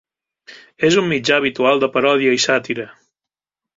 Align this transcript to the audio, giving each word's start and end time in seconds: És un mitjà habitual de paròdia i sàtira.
És 0.87 0.97
un 1.01 1.05
mitjà 1.11 1.37
habitual 1.41 1.83
de 1.83 1.91
paròdia 1.99 2.33
i 2.39 2.41
sàtira. 2.47 2.87